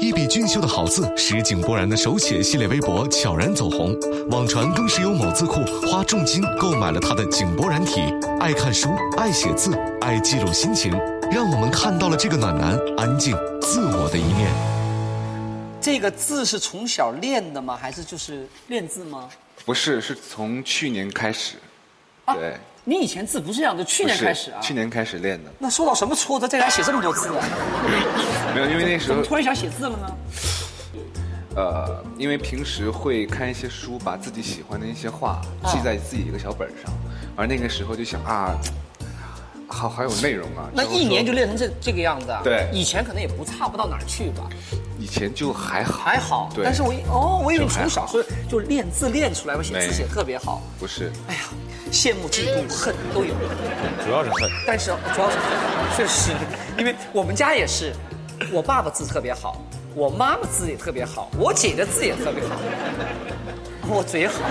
[0.00, 3.96] 一笔俊秀的好字使井柏然的手写系列微博悄然走红，
[4.28, 8.00] 网传更是有某字库花重金购买了他的井柏然体。
[8.40, 10.90] 爱看书，爱写字，爱记录心情，
[11.30, 14.50] 让我们看到了这个暖男安静自我的一面。
[15.80, 17.78] 这个字是从小练的吗？
[17.80, 19.28] 还是就是练字吗？
[19.64, 21.54] 不是，是从去年开始。
[22.24, 22.56] 啊对，
[22.88, 24.58] 你以前字不是这样的，去年开始啊？
[24.62, 25.50] 去年开始练的。
[25.58, 27.44] 那受到什么挫折，在家写这么多字啊？
[28.56, 30.16] 没有，因为那时候怎么突然想写字了呢？
[31.54, 36.90] 呃，因为平时会看一些书，把自己喜欢的一些话啊记在自己一个小本上，
[37.36, 38.56] 而那个时候就想啊，
[39.68, 40.68] 好还有内容啊。
[40.74, 42.40] 那一年就练成这这个样子啊？
[42.42, 44.48] 对以前可能也不差不到哪儿去吧，
[44.98, 46.50] 以前就还好，还好。
[46.54, 50.62] 对，但是我哦，我以为从小时候就练字练出来，我写字没写特别好。
[50.80, 51.40] 不是，哎呀，
[51.92, 53.34] 羡慕、嫉妒、恨都有。
[54.04, 54.50] 主要是恨。
[54.66, 55.46] 但是主要是恨
[55.96, 56.32] 确实，
[56.78, 57.92] 因为我们家也是，
[58.52, 59.62] 我爸爸字特别好，
[59.94, 62.56] 我妈妈字也特别好，我姐的字也特别好，
[63.86, 64.34] 我嘴好，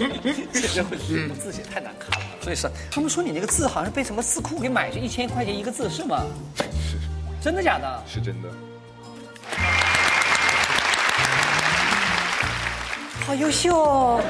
[0.52, 0.96] 确实会
[1.28, 2.26] 我字写太难看了。
[2.40, 6.24] 所以说，他们说你那个字好像是被什么字库给买去，一千块钱一个字是吗？
[6.56, 6.64] 是
[7.42, 8.02] 真的假的？
[8.06, 8.48] 是真的。
[13.26, 14.20] 好优秀哦！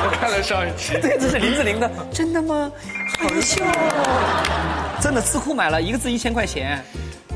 [0.00, 2.70] 我看了上一期， 对，这是林志玲的，真的吗？
[3.18, 4.96] 好优秀哦！
[5.02, 6.82] 真的，字库买了一个字一千块钱。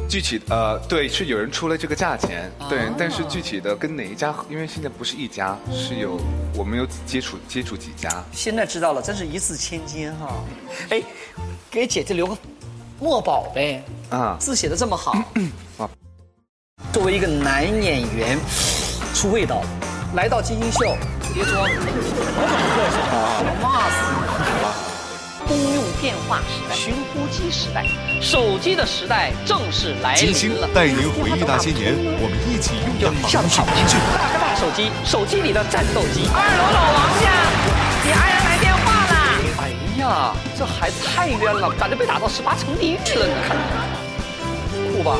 [0.08, 6.20] 具体呃，对，是有人出了这个价钱，对啊，但是具体的跟哪一家，因为现在不是一家，是有
[6.54, 10.44] 我们有接触接触几家，现在知道了，真是一字千金哈！
[10.90, 11.02] 哎，
[11.70, 12.36] 给姐姐留个
[13.00, 15.12] 墨宝呗，啊字写的这么好
[15.78, 15.88] 啊。
[16.92, 18.38] 作为一个男演员，
[19.14, 19.62] 出味道，
[20.14, 20.94] 来到金星秀，
[21.32, 21.68] 别装，我
[22.48, 23.40] 怎么客气啊？
[23.40, 23.96] 我骂死
[24.86, 24.91] 你！
[25.52, 27.84] 公用电话时代、寻呼机时代、
[28.22, 30.68] 手机的时代正式来金星临了。
[30.72, 36.26] 带您回忆那些年，我们一起用的像跑去大哥大手机，手机里的战斗机。
[36.32, 37.28] 二楼老王家，
[38.02, 39.14] 你爱人来电话了。
[39.60, 39.68] 哎
[40.00, 43.34] 呀，这孩子太冤了，感觉被打到十八层地狱了呢。
[44.96, 45.18] 酷吧？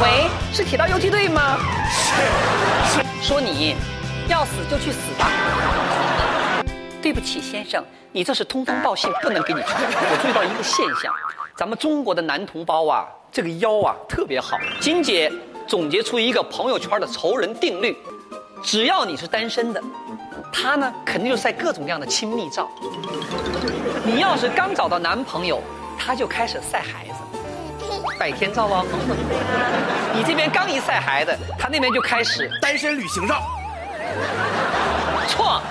[0.00, 1.58] 喂，是铁道游击队吗？
[1.90, 3.02] 是。
[3.26, 3.74] 说你
[4.28, 5.28] 要死就去死吧。
[7.02, 9.80] 对不起，先生，你这是通风报信，不能给你穿。
[9.80, 11.12] 我注意到一个现象，
[11.56, 14.58] 咱们中国的男同胞啊，这个腰啊特别好。
[14.80, 15.30] 金姐
[15.68, 17.96] 总结出一个朋友圈的仇人定律：
[18.62, 19.80] 只要你是单身的，
[20.52, 22.68] 他呢肯定就晒各种各样的亲密照。
[24.04, 25.62] 你要是刚找到男朋友，
[25.98, 27.14] 他就开始晒孩子，
[28.18, 28.84] 百天照啊。
[30.12, 33.42] 你这边刚一晒孩子，他那边就开始单身旅行照。
[35.28, 35.62] 错。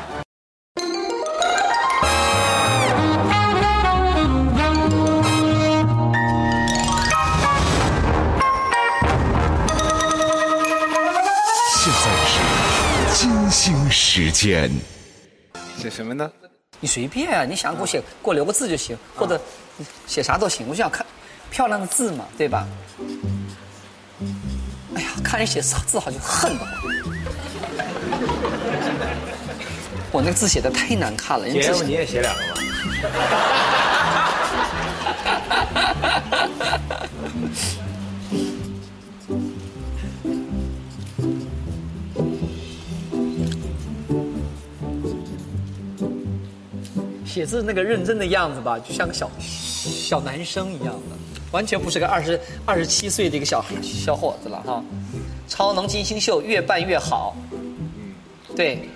[13.13, 14.71] 金星时间。
[15.77, 16.31] 写什么呢？
[16.79, 19.41] 你随便啊，你想给我写，给我留个字就行，或者
[20.05, 21.05] 写啥都行，我就想看
[21.49, 22.67] 漂亮的字嘛，对吧？
[24.95, 26.69] 哎呀，看你写字好就恨得慌。
[30.11, 31.55] 我那个字写的太难看了，你
[31.91, 32.61] 也写两个吧。
[47.35, 51.17] 写字那个认真的样子吧，就像个小小男生一样的，
[51.51, 54.81] 完全不是个二十二十七岁的一个小小伙子了哈。
[55.45, 57.35] 超能金星秀越办越好，
[58.55, 58.87] 对，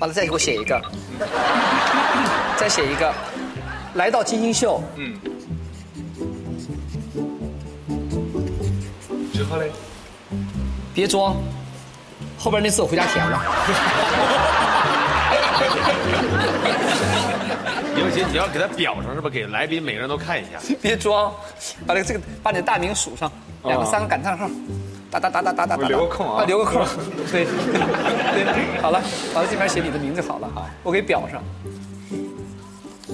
[0.00, 0.82] 完了再给我写一个，
[2.56, 3.14] 再写一个，
[3.94, 5.16] 来到金星秀，嗯。
[9.32, 9.70] 之后嘞？
[10.92, 11.36] 别装，
[12.36, 13.40] 后边那次我回家填了。
[18.30, 19.30] 你要给他裱上是吧？
[19.30, 20.58] 给来宾每个人都看一下。
[20.80, 21.32] 别装，
[21.86, 23.30] 把这个这个把你的大名数上，
[23.64, 24.48] 两个三个感叹号，
[25.10, 26.86] 哒哒哒哒哒哒留个空啊留个空，
[27.30, 29.00] 对对，好了，
[29.34, 31.42] 完了这边写你的名字好了，好，我给裱上。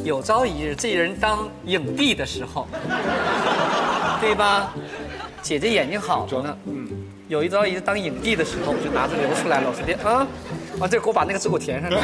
[0.03, 2.67] 有朝一日，这人当影帝的时候，
[4.21, 4.75] 对吧？
[5.41, 6.87] 姐姐眼睛好着呢，嗯，
[7.29, 10.27] 有一朝一日当影帝的时候，我就拿着留出来了，我随便啊，
[10.79, 11.97] 完这给我把那个字给我填上去。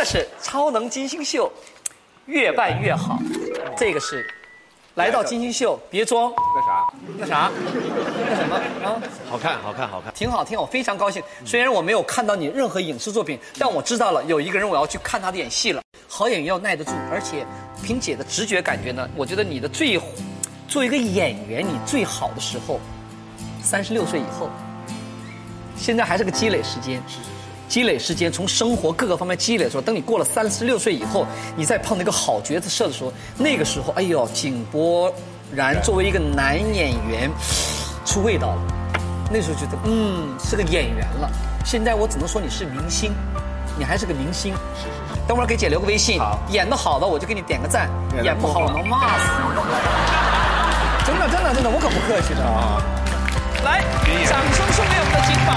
[0.00, 1.52] 第一个是超能金星秀，
[2.24, 3.18] 越办越好，
[3.76, 4.26] 这个是
[4.94, 6.88] 来到金星秀，别装那啥？
[7.18, 7.50] 那啥，
[8.26, 8.96] 那什么啊，
[9.28, 10.10] 好看，好看，好看。
[10.14, 11.22] 挺好，挺好，我非常高兴。
[11.44, 15.82] 虽然我没有看到你任何影视作品，但我知道了有一个人我要去看他的演戏了。
[16.08, 17.46] 好演员要耐得住，而且
[17.82, 20.00] 凭姐的直觉感觉呢，我觉得你的最
[20.66, 22.80] 作为一个演员，你最好的时候，
[23.62, 24.48] 三十六岁以后。
[25.76, 27.02] 现在还是个积累时间，
[27.70, 31.24] 积累时间，从生活各个方面积累的时候，等你过了三十六岁以后，
[31.54, 35.14] 你再碰那个好角色的时候，那个时候，哎呦，井柏
[35.54, 37.30] 然作为一个男演员，
[38.04, 38.62] 出味道了。
[39.30, 41.30] 那时候觉得，嗯，是个演员了。
[41.64, 43.12] 现在我只能说你是明星，
[43.78, 44.52] 你还是个明星。
[44.74, 45.20] 是是是。
[45.28, 47.88] 等会儿给姐留个微信，演的好的我就给你点个赞，
[48.24, 49.60] 演不好我能骂死你。
[51.06, 52.82] 真的真的真的，我可不客气的啊。
[53.64, 53.80] 来，
[54.26, 55.54] 掌声送给我们的金榜。